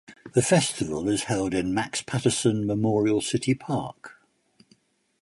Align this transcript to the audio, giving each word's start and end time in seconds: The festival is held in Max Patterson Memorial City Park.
The 0.33 0.41
festival 0.41 1.07
is 1.07 1.25
held 1.25 1.53
in 1.53 1.75
Max 1.75 2.01
Patterson 2.01 2.65
Memorial 2.65 3.21
City 3.21 3.53
Park. 3.53 4.17